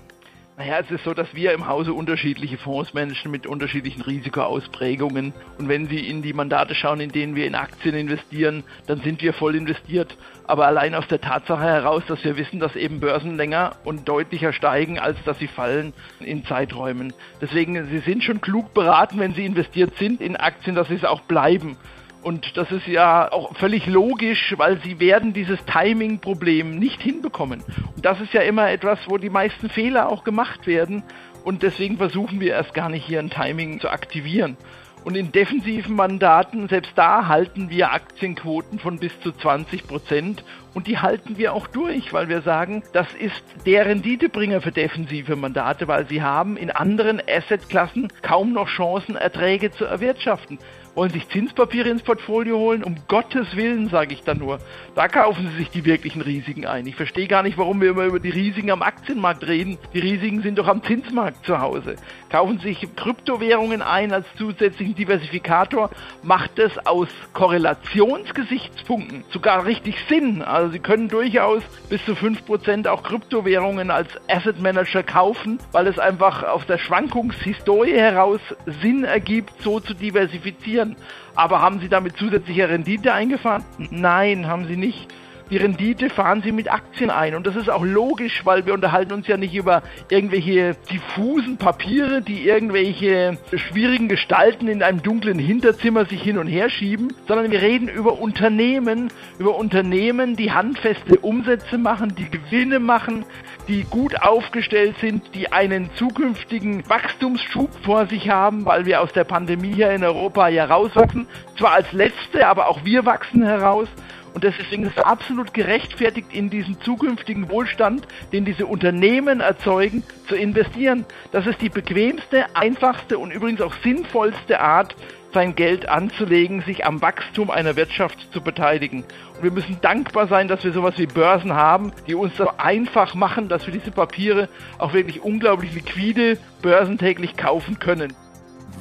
Naja, 0.56 0.78
es 0.78 0.88
ist 0.88 1.02
so, 1.02 1.14
dass 1.14 1.34
wir 1.34 1.52
im 1.52 1.66
Hause 1.66 1.92
unterschiedliche 1.92 2.58
Fonds 2.58 2.94
managen 2.94 3.32
mit 3.32 3.44
unterschiedlichen 3.44 4.02
Risikoausprägungen. 4.02 5.32
Und 5.58 5.68
wenn 5.68 5.88
Sie 5.88 6.08
in 6.08 6.22
die 6.22 6.32
Mandate 6.32 6.76
schauen, 6.76 7.00
in 7.00 7.10
denen 7.10 7.34
wir 7.34 7.44
in 7.46 7.56
Aktien 7.56 7.96
investieren, 7.96 8.62
dann 8.86 9.00
sind 9.00 9.20
wir 9.20 9.32
voll 9.32 9.56
investiert. 9.56 10.16
Aber 10.46 10.68
allein 10.68 10.94
aus 10.94 11.08
der 11.08 11.20
Tatsache 11.20 11.64
heraus, 11.64 12.04
dass 12.06 12.22
wir 12.22 12.36
wissen, 12.36 12.60
dass 12.60 12.76
eben 12.76 13.00
Börsen 13.00 13.36
länger 13.36 13.72
und 13.82 14.08
deutlicher 14.08 14.52
steigen, 14.52 15.00
als 15.00 15.18
dass 15.24 15.40
sie 15.40 15.48
fallen 15.48 15.92
in 16.20 16.44
Zeiträumen. 16.44 17.12
Deswegen, 17.40 17.88
Sie 17.88 17.98
sind 17.98 18.22
schon 18.22 18.40
klug 18.40 18.74
beraten, 18.74 19.18
wenn 19.18 19.34
Sie 19.34 19.44
investiert 19.44 19.96
sind 19.98 20.20
in 20.20 20.36
Aktien, 20.36 20.76
dass 20.76 20.86
Sie 20.86 20.94
es 20.94 21.04
auch 21.04 21.22
bleiben. 21.22 21.76
Und 22.24 22.56
das 22.56 22.72
ist 22.72 22.86
ja 22.86 23.30
auch 23.30 23.54
völlig 23.54 23.86
logisch, 23.86 24.54
weil 24.56 24.80
sie 24.82 24.98
werden 24.98 25.34
dieses 25.34 25.62
Timing-Problem 25.66 26.78
nicht 26.78 27.02
hinbekommen. 27.02 27.62
Und 27.94 28.02
das 28.02 28.18
ist 28.22 28.32
ja 28.32 28.40
immer 28.40 28.70
etwas, 28.70 28.98
wo 29.08 29.18
die 29.18 29.28
meisten 29.28 29.68
Fehler 29.68 30.08
auch 30.08 30.24
gemacht 30.24 30.66
werden. 30.66 31.02
Und 31.44 31.62
deswegen 31.62 31.98
versuchen 31.98 32.40
wir 32.40 32.52
erst 32.52 32.72
gar 32.72 32.88
nicht 32.88 33.04
hier 33.04 33.18
ein 33.18 33.28
Timing 33.28 33.78
zu 33.78 33.90
aktivieren. 33.90 34.56
Und 35.04 35.18
in 35.18 35.32
defensiven 35.32 35.96
Mandaten, 35.96 36.66
selbst 36.68 36.92
da 36.96 37.28
halten 37.28 37.68
wir 37.68 37.92
Aktienquoten 37.92 38.78
von 38.78 38.98
bis 38.98 39.12
zu 39.20 39.30
20 39.30 39.86
Prozent. 39.86 40.44
Und 40.72 40.86
die 40.86 41.00
halten 41.00 41.36
wir 41.36 41.52
auch 41.52 41.66
durch, 41.66 42.14
weil 42.14 42.30
wir 42.30 42.40
sagen, 42.40 42.82
das 42.94 43.12
ist 43.12 43.44
der 43.66 43.84
Renditebringer 43.84 44.62
für 44.62 44.72
defensive 44.72 45.36
Mandate, 45.36 45.88
weil 45.88 46.08
sie 46.08 46.22
haben 46.22 46.56
in 46.56 46.70
anderen 46.70 47.20
Assetklassen 47.20 48.08
kaum 48.22 48.54
noch 48.54 48.68
Chancen, 48.68 49.14
Erträge 49.14 49.72
zu 49.72 49.84
erwirtschaften 49.84 50.58
wollen 50.94 51.10
sich 51.10 51.28
Zinspapiere 51.28 51.88
ins 51.88 52.02
Portfolio 52.02 52.58
holen? 52.58 52.84
Um 52.84 52.96
Gottes 53.08 53.56
Willen, 53.56 53.88
sage 53.88 54.14
ich 54.14 54.22
dann 54.22 54.38
nur. 54.38 54.58
Da 54.94 55.08
kaufen 55.08 55.48
sie 55.50 55.56
sich 55.56 55.70
die 55.70 55.84
wirklichen 55.84 56.20
Risiken 56.20 56.66
ein. 56.66 56.86
Ich 56.86 56.94
verstehe 56.94 57.26
gar 57.26 57.42
nicht, 57.42 57.58
warum 57.58 57.80
wir 57.80 57.90
immer 57.90 58.04
über 58.04 58.20
die 58.20 58.30
Risiken 58.30 58.70
am 58.70 58.82
Aktienmarkt 58.82 59.46
reden. 59.46 59.78
Die 59.92 59.98
Risiken 59.98 60.42
sind 60.42 60.58
doch 60.58 60.68
am 60.68 60.82
Zinsmarkt 60.82 61.44
zu 61.44 61.60
Hause. 61.60 61.96
Kaufen 62.30 62.58
sich 62.60 62.86
Kryptowährungen 62.94 63.82
ein 63.82 64.12
als 64.12 64.26
zusätzlichen 64.36 64.94
Diversifikator, 64.94 65.90
macht 66.22 66.58
es 66.58 66.78
aus 66.86 67.08
Korrelationsgesichtspunkten 67.32 69.24
sogar 69.30 69.66
richtig 69.66 69.96
Sinn. 70.08 70.42
Also 70.42 70.72
sie 70.72 70.78
können 70.78 71.08
durchaus 71.08 71.62
bis 71.88 72.04
zu 72.04 72.12
5% 72.12 72.88
auch 72.88 73.02
Kryptowährungen 73.02 73.90
als 73.90 74.08
Asset 74.28 74.60
Manager 74.60 75.02
kaufen, 75.02 75.58
weil 75.72 75.86
es 75.86 75.98
einfach 75.98 76.44
aus 76.44 76.66
der 76.66 76.78
Schwankungshistorie 76.78 77.94
heraus 77.94 78.40
Sinn 78.80 79.04
ergibt, 79.04 79.60
so 79.60 79.80
zu 79.80 79.94
diversifizieren 79.94 80.83
investieren. 80.84 80.96
Aber 81.34 81.60
haben 81.60 81.80
Sie 81.80 81.88
damit 81.88 82.16
zusätzliche 82.16 82.68
Rendite 82.68 83.12
eingefahren? 83.12 83.64
Nein, 83.90 84.46
haben 84.46 84.66
Sie 84.66 84.76
nicht. 84.76 85.08
Die 85.50 85.58
Rendite 85.58 86.08
fahren 86.08 86.42
Sie 86.42 86.52
mit 86.52 86.72
Aktien 86.72 87.10
ein. 87.10 87.34
Und 87.34 87.46
das 87.46 87.54
ist 87.54 87.68
auch 87.68 87.84
logisch, 87.84 88.42
weil 88.44 88.64
wir 88.64 88.72
unterhalten 88.72 89.12
uns 89.12 89.26
ja 89.26 89.36
nicht 89.36 89.54
über 89.54 89.82
irgendwelche 90.08 90.74
diffusen 90.90 91.58
Papiere, 91.58 92.22
die 92.22 92.48
irgendwelche 92.48 93.36
schwierigen 93.54 94.08
Gestalten 94.08 94.68
in 94.68 94.82
einem 94.82 95.02
dunklen 95.02 95.38
Hinterzimmer 95.38 96.06
sich 96.06 96.22
hin 96.22 96.38
und 96.38 96.46
her 96.46 96.70
schieben, 96.70 97.12
sondern 97.28 97.50
wir 97.50 97.60
reden 97.60 97.88
über 97.88 98.18
Unternehmen, 98.18 99.10
über 99.38 99.56
Unternehmen, 99.56 100.34
die 100.36 100.52
handfeste 100.52 101.18
Umsätze 101.18 101.76
machen, 101.76 102.14
die 102.16 102.30
Gewinne 102.30 102.78
machen, 102.78 103.26
die 103.68 103.84
gut 103.84 104.20
aufgestellt 104.22 104.96
sind, 105.00 105.34
die 105.34 105.52
einen 105.52 105.90
zukünftigen 105.94 106.88
Wachstumsschub 106.88 107.70
vor 107.82 108.06
sich 108.06 108.30
haben, 108.30 108.64
weil 108.64 108.86
wir 108.86 109.00
aus 109.00 109.12
der 109.12 109.24
Pandemie 109.24 109.74
hier 109.74 109.90
in 109.90 110.04
Europa 110.04 110.48
ja 110.48 110.64
rauswachsen. 110.64 111.26
Zwar 111.58 111.72
als 111.72 111.92
Letzte, 111.92 112.46
aber 112.46 112.68
auch 112.68 112.84
wir 112.84 113.04
wachsen 113.06 113.42
heraus. 113.42 113.88
Und 114.34 114.42
deswegen 114.42 114.84
ist 114.84 114.98
es 114.98 115.04
absolut 115.04 115.54
gerechtfertigt, 115.54 116.28
in 116.32 116.50
diesen 116.50 116.80
zukünftigen 116.80 117.48
Wohlstand, 117.48 118.06
den 118.32 118.44
diese 118.44 118.66
Unternehmen 118.66 119.40
erzeugen, 119.40 120.02
zu 120.28 120.34
investieren. 120.34 121.06
Das 121.30 121.46
ist 121.46 121.62
die 121.62 121.68
bequemste, 121.68 122.44
einfachste 122.54 123.18
und 123.18 123.30
übrigens 123.30 123.60
auch 123.60 123.72
sinnvollste 123.84 124.60
Art, 124.60 124.96
sein 125.32 125.54
Geld 125.56 125.88
anzulegen, 125.88 126.62
sich 126.62 126.86
am 126.86 127.02
Wachstum 127.02 127.50
einer 127.50 127.76
Wirtschaft 127.76 128.32
zu 128.32 128.40
beteiligen. 128.40 129.04
Und 129.36 129.42
wir 129.42 129.50
müssen 129.50 129.78
dankbar 129.80 130.28
sein, 130.28 130.48
dass 130.48 130.64
wir 130.64 130.72
sowas 130.72 130.94
wie 130.96 131.06
Börsen 131.06 131.52
haben, 131.54 131.92
die 132.06 132.14
uns 132.14 132.34
das 132.36 132.48
einfach 132.58 133.14
machen, 133.14 133.48
dass 133.48 133.66
wir 133.66 133.72
diese 133.72 133.90
Papiere 133.90 134.48
auch 134.78 134.92
wirklich 134.92 135.22
unglaublich 135.22 135.74
liquide 135.74 136.38
börsentäglich 136.62 137.36
kaufen 137.36 137.78
können. 137.78 138.12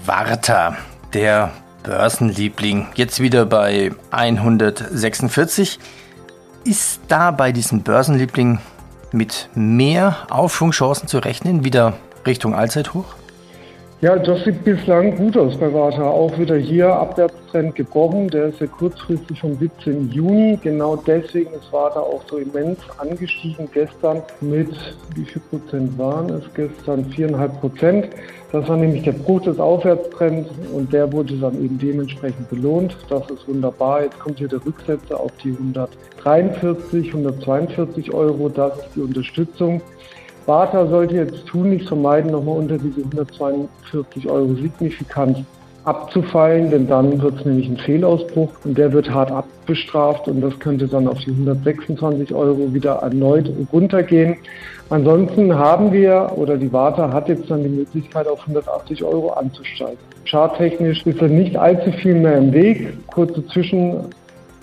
Warta, 0.05 0.77
der 1.13 1.51
Börsenliebling, 1.83 2.87
jetzt 2.95 3.19
wieder 3.19 3.45
bei 3.45 3.91
146. 4.11 5.79
Ist 6.63 7.01
da 7.09 7.31
bei 7.31 7.51
diesem 7.51 7.83
Börsenliebling 7.83 8.59
mit 9.11 9.49
mehr 9.53 10.15
Aufschwungchancen 10.29 11.07
zu 11.07 11.19
rechnen, 11.19 11.63
wieder 11.63 11.93
Richtung 12.25 12.55
Allzeithoch? 12.55 13.05
Ja, 14.03 14.17
das 14.17 14.43
sieht 14.43 14.65
bislang 14.65 15.15
gut 15.15 15.37
aus 15.37 15.55
bei 15.55 15.73
Warta. 15.73 16.03
Auch 16.03 16.37
wieder 16.37 16.57
hier 16.57 16.93
Abwärtstrend 16.93 17.73
gebrochen. 17.73 18.27
Der 18.27 18.47
ist 18.47 18.59
ja 18.59 18.67
kurzfristig 18.67 19.39
vom 19.39 19.57
17. 19.57 20.11
Juni. 20.11 20.59
Genau 20.61 20.97
deswegen 20.97 21.53
ist 21.53 21.71
Warta 21.71 22.01
auch 22.01 22.21
so 22.29 22.35
immens 22.35 22.79
angestiegen. 22.97 23.69
Gestern 23.73 24.21
mit, 24.41 24.67
wie 25.15 25.23
viel 25.23 25.41
Prozent 25.49 25.97
waren 25.97 26.29
es? 26.31 26.43
Gestern 26.53 27.05
viereinhalb 27.11 27.61
Prozent. 27.61 28.09
Das 28.51 28.67
war 28.67 28.75
nämlich 28.75 29.03
der 29.03 29.13
Bruch 29.13 29.43
des 29.43 29.57
Aufwärtstrends 29.57 30.49
und 30.73 30.91
der 30.91 31.09
wurde 31.13 31.35
dann 31.35 31.63
eben 31.63 31.79
dementsprechend 31.79 32.49
belohnt. 32.49 32.97
Das 33.07 33.29
ist 33.29 33.47
wunderbar. 33.47 34.03
Jetzt 34.03 34.19
kommt 34.19 34.37
hier 34.37 34.49
der 34.49 34.65
Rücksetzer 34.65 35.17
auf 35.17 35.31
die 35.41 35.51
143, 35.51 37.07
142 37.07 38.13
Euro. 38.13 38.49
Das 38.49 38.77
ist 38.79 38.95
die 38.97 39.01
Unterstützung. 39.01 39.81
Sparta 40.43 40.85
sollte 40.87 41.15
jetzt 41.15 41.45
tunlichst 41.45 41.87
vermeiden, 41.87 42.31
nochmal 42.31 42.57
unter 42.57 42.77
diese 42.77 42.99
142 42.99 44.29
Euro 44.29 44.53
signifikant 44.55 45.45
abzufallen, 45.85 46.69
denn 46.69 46.85
dann 46.85 47.21
wird 47.21 47.39
es 47.39 47.45
nämlich 47.45 47.69
ein 47.69 47.77
Fehlausbruch 47.77 48.49
und 48.65 48.77
der 48.77 48.91
wird 48.91 49.09
hart 49.09 49.31
abbestraft 49.31 50.27
und 50.27 50.41
das 50.41 50.59
könnte 50.59 50.87
dann 50.87 51.07
auf 51.07 51.19
die 51.19 51.31
126 51.31 52.33
Euro 52.33 52.73
wieder 52.73 52.95
erneut 52.95 53.49
runtergehen. 53.71 54.35
Ansonsten 54.89 55.57
haben 55.57 55.93
wir 55.93 56.33
oder 56.35 56.57
die 56.57 56.71
Warta 56.73 57.11
hat 57.13 57.29
jetzt 57.29 57.49
dann 57.49 57.63
die 57.63 57.69
Möglichkeit 57.69 58.27
auf 58.27 58.41
180 58.41 59.01
Euro 59.01 59.29
anzusteigen. 59.31 59.97
Charttechnisch 60.25 61.05
ist 61.05 61.21
da 61.21 61.27
nicht 61.27 61.55
allzu 61.55 61.91
viel 61.93 62.15
mehr 62.15 62.37
im 62.37 62.51
Weg. 62.51 63.07
Kurze 63.07 63.45
Zwischen 63.47 64.09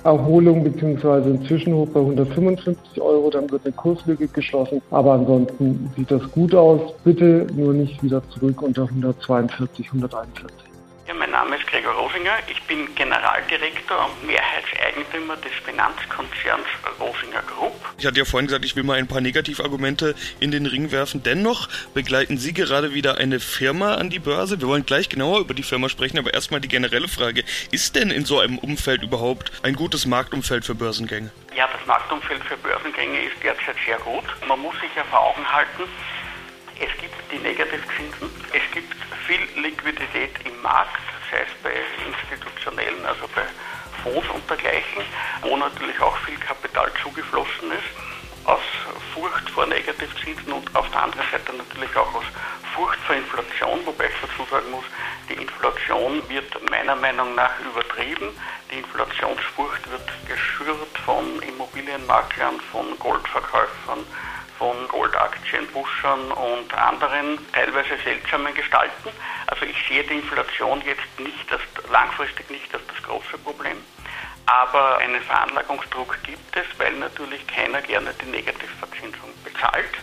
Erholung 0.05 0.65
bzw. 0.65 1.31
ein 1.31 1.45
Zwischenhoch 1.47 1.89
bei 1.89 2.01
155 2.01 3.01
Euro, 3.01 3.31
dann 3.31 3.51
wird 3.51 3.65
eine 3.65 3.73
Kurslücke 3.73 4.29
geschlossen. 4.29 4.81
Aber 4.91 5.13
ansonsten 5.13 5.91
sieht 5.97 6.11
das 6.11 6.23
gut 6.33 6.55
aus. 6.55 6.81
Bitte 7.05 7.47
nur 7.55 7.75
nicht 7.75 8.03
wieder 8.03 8.23
zurück 8.31 8.63
unter 8.63 8.85
142, 8.85 9.87
141. 9.87 10.70
Ja, 11.11 11.17
mein 11.17 11.33
Name 11.33 11.57
ist 11.57 11.67
Gregor 11.67 11.95
Rosinger. 11.95 12.39
Ich 12.47 12.63
bin 12.69 12.95
Generaldirektor 12.95 14.07
und 14.07 14.29
Mehrheitseigentümer 14.29 15.37
des 15.39 15.51
Finanzkonzerns 15.65 16.69
Rosinger 17.01 17.43
Group. 17.43 17.75
Ich 17.99 18.07
hatte 18.07 18.21
ja 18.21 18.25
vorhin 18.25 18.47
gesagt, 18.47 18.65
ich 18.65 18.77
will 18.77 18.85
mal 18.85 18.97
ein 18.97 19.09
paar 19.09 19.21
Negativargumente 19.21 20.15
in 20.39 20.53
den 20.53 20.67
Ring 20.67 20.93
werfen. 20.93 21.25
Dennoch 21.25 21.69
begleiten 21.95 22.39
Sie 22.39 22.53
gerade 22.53 22.95
wieder 22.95 23.19
eine 23.19 23.41
Firma 23.41 23.97
an 23.97 24.09
die 24.09 24.21
Börse. 24.21 24.61
Wir 24.61 24.69
wollen 24.69 24.87
gleich 24.87 25.09
genauer 25.09 25.41
über 25.41 25.53
die 25.53 25.65
Firma 25.65 25.89
sprechen, 25.89 26.17
aber 26.17 26.33
erstmal 26.33 26.61
die 26.61 26.69
generelle 26.69 27.09
Frage. 27.09 27.43
Ist 27.73 27.97
denn 27.97 28.13
in 28.13 28.25
so 28.25 28.39
einem 28.39 28.59
Umfeld 28.59 29.03
überhaupt 29.03 29.51
ein 29.65 29.75
gutes 29.75 30.07
Marktumfeld 30.07 30.65
für 30.65 30.77
Börsengänge? 30.77 31.33
Ja, 31.57 31.69
das 31.73 31.85
Marktumfeld 31.87 32.45
für 32.45 32.57
Börsengänge 32.59 33.25
ist 33.25 33.43
derzeit 33.43 33.75
sehr 33.85 33.99
gut. 33.99 34.23
Man 34.47 34.61
muss 34.61 34.79
sich 34.81 34.95
ja 34.95 35.03
vor 35.11 35.19
Augen 35.19 35.53
halten, 35.53 35.89
es 36.81 37.01
gibt 37.01 37.20
die 37.31 37.39
Negativzinsen, 37.39 38.31
es 38.53 38.63
gibt 38.73 38.95
viel 39.27 39.63
Liquidität 39.63 40.33
im 40.45 40.61
Markt, 40.63 41.01
sei 41.31 41.43
es 41.43 41.63
bei 41.63 41.73
institutionellen, 42.07 43.05
also 43.07 43.29
bei 43.35 43.43
Fonds 44.03 44.29
und 44.31 44.49
dergleichen, 44.49 45.05
wo 45.43 45.57
natürlich 45.57 46.01
auch 46.01 46.17
viel 46.19 46.39
Kapital 46.39 46.91
zugeflossen 47.03 47.73
ist, 47.73 48.47
aus 48.47 48.61
Furcht 49.15 49.51
vor 49.51 49.67
Negativzinsen 49.67 50.53
und 50.53 50.75
auf 50.75 50.91
der 50.91 51.03
anderen 51.03 51.27
Seite 51.31 51.53
natürlich 51.53 51.95
auch 51.97 52.15
aus 52.15 52.25
Furcht 52.75 52.99
vor 53.01 53.15
Inflation, 53.15 53.79
wobei 53.85 54.07
ich 54.07 54.15
dazu 54.23 54.49
sagen 54.51 54.71
muss, 54.71 54.85
die 55.29 55.35
Inflation 55.35 56.23
wird 56.29 56.71
meiner 56.71 56.97
Meinung 56.97 57.35
nach 57.35 57.53
übertrieben. 57.61 58.31
Die 58.71 58.79
Inflationsfurcht 58.79 59.91
wird 59.91 60.09
geschürt 60.27 60.99
von 61.05 61.41
Immobilienmaklern, 61.43 62.61
von 62.73 62.99
Goldverkäufern, 62.99 64.07
von 64.61 64.77
Goldaktienbuschern 64.89 66.33
und 66.33 66.75
anderen 66.75 67.39
teilweise 67.55 67.97
seltsamen 68.05 68.55
Gestalten. 68.55 69.09
Also 69.47 69.65
ich 69.65 69.89
sehe 69.89 70.05
die 70.05 70.17
Inflation 70.17 70.83
jetzt 70.85 71.19
nicht 71.19 71.51
als, 71.51 71.63
langfristig 71.91 72.51
nicht 72.51 72.73
als 72.75 72.83
das 72.87 73.03
große 73.03 73.39
Problem. 73.39 73.79
Aber 74.45 74.99
einen 74.99 75.23
Veranlagungsdruck 75.23 76.19
gibt 76.25 76.55
es, 76.55 76.67
weil 76.77 76.93
natürlich 76.97 77.47
keiner 77.47 77.81
gerne 77.81 78.13
die 78.21 78.27
Negativverzinsung 78.27 79.31
bezahlt. 79.43 79.95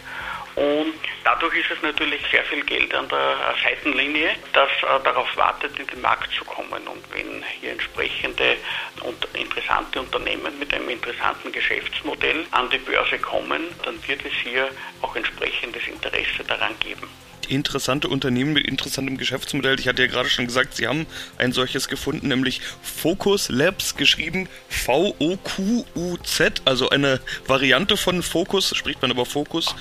Und 0.56 0.96
dadurch 1.28 1.56
ist 1.56 1.72
es 1.76 1.82
natürlich 1.82 2.22
sehr 2.32 2.44
viel 2.46 2.64
Geld 2.64 2.94
an 2.96 3.10
der 3.10 3.36
Seitenlinie, 3.62 4.30
das 4.54 4.70
äh, 4.70 5.04
darauf 5.04 5.28
wartet, 5.36 5.78
in 5.78 5.86
den 5.88 6.00
Markt 6.00 6.34
zu 6.34 6.46
kommen. 6.46 6.88
Und 6.88 7.04
wenn 7.12 7.44
hier 7.60 7.72
entsprechende 7.74 8.56
und 9.02 9.28
interessante 9.34 10.00
Unternehmen 10.00 10.58
mit 10.58 10.74
einem 10.74 10.90
interessanten 10.90 11.52
Geschäftsmodell 11.52 12.46
an 12.52 12.70
die 12.70 12.78
Börse 12.78 13.20
kommen, 13.20 13.64
dann 13.84 13.96
wird 14.08 14.22
es 14.26 14.32
hier 14.42 14.70
auch 15.02 15.16
entsprechendes 15.18 15.86
Interesse 15.88 16.46
daran 16.48 16.80
geben 16.80 17.10
interessante 17.50 18.10
Unternehmen 18.10 18.52
mit 18.52 18.68
interessantem 18.68 19.18
Geschäftsmodell. 19.18 19.80
Ich 19.80 19.88
hatte 19.88 20.02
ja 20.02 20.10
gerade 20.10 20.28
schon 20.28 20.48
gesagt, 20.48 20.76
Sie 20.76 20.86
haben 20.86 21.08
ein 21.38 21.54
solches 21.54 21.88
gefunden, 21.88 22.28
nämlich 22.28 22.60
Focus 22.82 23.48
Labs, 23.48 23.96
geschrieben 23.96 24.50
V-O-Q-U-Z, 24.68 26.62
also 26.66 26.90
eine 26.90 27.22
Variante 27.46 27.96
von 27.96 28.22
Focus, 28.22 28.76
spricht 28.76 29.02
man 29.02 29.12
aber 29.12 29.26
Focus 29.26 29.76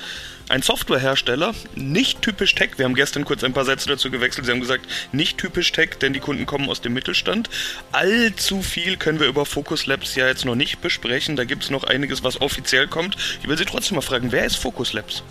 ein 0.49 0.61
Softwarehersteller, 0.61 1.53
nicht 1.75 2.21
typisch 2.21 2.55
Tech. 2.55 2.71
Wir 2.77 2.85
haben 2.85 2.95
gestern 2.95 3.25
kurz 3.25 3.43
ein 3.43 3.53
paar 3.53 3.65
Sätze 3.65 3.89
dazu 3.89 4.09
gewechselt. 4.09 4.45
Sie 4.45 4.51
haben 4.51 4.61
gesagt, 4.61 4.85
nicht 5.11 5.37
typisch 5.37 5.71
Tech, 5.71 5.97
denn 6.01 6.13
die 6.13 6.19
Kunden 6.19 6.45
kommen 6.45 6.69
aus 6.69 6.81
dem 6.81 6.93
Mittelstand. 6.93 7.49
Allzu 7.91 8.61
viel 8.61 8.97
können 8.97 9.19
wir 9.19 9.27
über 9.27 9.45
Focus 9.45 9.85
Labs 9.87 10.15
ja 10.15 10.27
jetzt 10.27 10.45
noch 10.45 10.55
nicht 10.55 10.81
besprechen. 10.81 11.35
Da 11.35 11.43
gibt 11.43 11.63
es 11.63 11.69
noch 11.69 11.83
einiges, 11.83 12.23
was 12.23 12.39
offiziell 12.39 12.87
kommt. 12.87 13.17
Ich 13.41 13.47
will 13.47 13.57
Sie 13.57 13.65
trotzdem 13.65 13.95
mal 13.95 14.01
fragen, 14.01 14.31
wer 14.31 14.45
ist 14.45 14.55
Focus 14.55 14.93
Labs? 14.93 15.23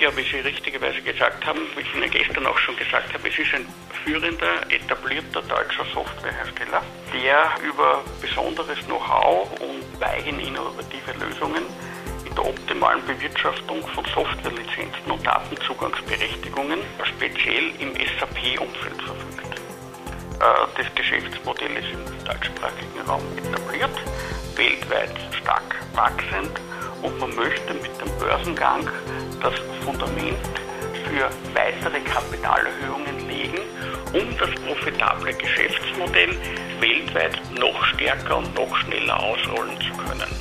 Ja, 0.00 0.16
wie 0.16 0.22
Sie 0.22 0.38
richtigerweise 0.38 1.02
gesagt 1.02 1.44
haben, 1.44 1.60
wie 1.74 1.80
ich 1.80 1.94
Ihnen 1.94 2.08
gestern 2.08 2.46
auch 2.46 2.58
schon 2.58 2.76
gesagt 2.76 3.12
habe, 3.12 3.28
es 3.28 3.36
ist 3.36 3.52
ein 3.52 3.66
führender, 4.04 4.62
etablierter 4.70 5.42
deutscher 5.42 5.84
Softwarehersteller, 5.92 6.82
der 7.12 7.68
über 7.68 8.04
besonderes 8.22 8.78
Know-how 8.86 9.50
und 9.60 10.00
weichen 10.00 10.38
innovative 10.38 11.12
Lösungen 11.18 11.64
der 12.38 12.46
optimalen 12.46 13.04
Bewirtschaftung 13.04 13.82
von 13.88 14.04
Softwarelizenzen 14.14 15.10
und 15.10 15.26
Datenzugangsberechtigungen, 15.26 16.78
speziell 17.02 17.72
im 17.80 17.92
SAP-Umfeld 17.94 19.02
verfügt. 19.02 19.60
Äh, 20.38 20.80
das 20.80 20.94
Geschäftsmodell 20.94 21.76
ist 21.76 21.90
im 21.92 22.24
deutschsprachigen 22.24 23.00
Raum 23.08 23.22
etabliert, 23.36 23.90
weltweit 24.54 25.18
stark 25.42 25.74
wachsend 25.94 26.60
und 27.02 27.18
man 27.18 27.34
möchte 27.34 27.74
mit 27.74 27.90
dem 28.00 28.18
Börsengang 28.18 28.88
das 29.42 29.54
Fundament 29.84 30.38
für 31.04 31.28
weitere 31.54 32.00
Kapitalerhöhungen 32.00 33.28
legen, 33.28 33.58
um 34.12 34.38
das 34.38 34.50
profitable 34.64 35.32
Geschäftsmodell 35.34 36.36
weltweit 36.80 37.40
noch 37.58 37.84
stärker 37.86 38.38
und 38.38 38.54
noch 38.54 38.76
schneller 38.76 39.18
ausrollen 39.18 39.76
zu 39.80 39.96
können. 39.96 40.37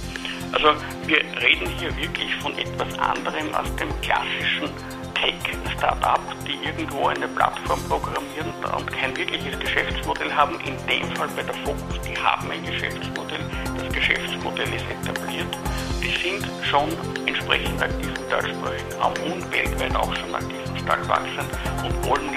Also 0.58 0.74
wir 1.06 1.20
reden 1.40 1.68
hier 1.78 1.96
wirklich 1.98 2.34
von 2.38 2.52
etwas 2.58 2.88
anderem 2.98 3.54
als 3.54 3.76
dem 3.76 3.90
klassischen 4.02 4.72
Tech-Startup, 5.14 6.20
die 6.48 6.58
irgendwo 6.65 7.06
eine 7.06 7.28
Plattform 7.28 7.80
programmieren 7.88 8.52
und 8.76 8.91
kein 8.91 9.15
wirkliches 9.15 9.60
Geschäftsmodell 9.60 10.34
haben. 10.34 10.56
In 10.62 10.76
dem 10.88 11.15
Fall 11.15 11.28
bei 11.36 11.43
der 11.43 11.54
Focus, 11.63 12.02
die 12.02 12.17
haben 12.17 12.50
ein 12.50 12.65
Geschäftsmodell. 12.65 13.46
Das 13.78 13.93
Geschäftsmodell 13.93 14.74
ist 14.74 14.86
etabliert. 14.89 15.58
Die 16.02 16.28
sind 16.28 16.43
schon 16.65 16.89
entsprechend 17.28 17.80
aktiv 17.80 18.10
im 18.17 18.30
deutschsprachigen 18.32 18.93
Raum 19.00 19.13
und 19.32 19.54
weltweit 19.54 19.96
auch 19.96 20.15
schon 20.15 20.34
aktiv 20.34 20.58
und 20.70 20.80
stark 20.80 21.08
wachsen 21.08 21.46
und 21.86 22.10
wollen 22.10 22.32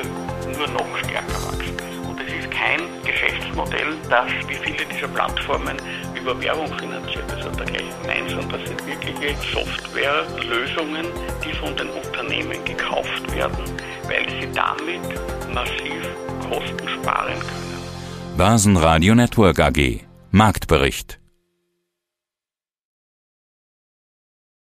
nur 0.58 0.68
noch 0.68 0.98
stärker 0.98 1.40
wachsen. 1.48 1.74
Und 2.06 2.20
es 2.20 2.44
ist 2.44 2.50
kein 2.50 2.80
Geschäftsmodell, 3.02 3.96
das 4.10 4.30
wie 4.46 4.56
viele 4.56 4.84
dieser 4.84 5.08
Plattformen 5.08 5.78
über 6.20 6.40
Werbung 6.40 6.66
finanziert 6.78 7.24
ist 7.32 7.46
oder 7.46 7.64
dergleichen. 7.64 7.88
Nein, 8.06 8.28
sondern 8.28 8.48
das 8.50 8.68
sind 8.68 8.86
wirkliche 8.86 9.34
Softwarelösungen, 9.52 11.06
die 11.44 11.52
von 11.54 11.76
den 11.76 11.88
Unternehmen 11.90 12.64
gekauft 12.64 13.34
werden, 13.34 13.64
weil 14.04 14.28
sie 14.40 14.48
damit 14.54 15.00
massiv 15.52 16.02
Kosten 16.48 16.88
sparen 16.88 17.38
können. 17.38 18.36
Börsenradio 18.36 19.14
Network 19.14 19.60
AG 19.60 20.00
Marktbericht 20.30 21.19